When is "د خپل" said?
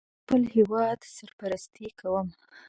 0.07-0.43